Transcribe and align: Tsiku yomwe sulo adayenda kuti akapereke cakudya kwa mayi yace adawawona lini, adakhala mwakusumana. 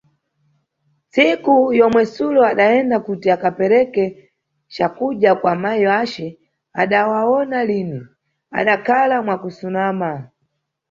Tsiku 1.11 1.55
yomwe 1.79 2.03
sulo 2.13 2.39
adayenda 2.51 2.97
kuti 3.05 3.27
akapereke 3.35 4.05
cakudya 4.73 5.31
kwa 5.41 5.53
mayi 5.61 5.81
yace 5.89 6.25
adawawona 6.81 7.57
lini, 7.69 8.01
adakhala 8.59 9.15
mwakusumana. 9.25 10.09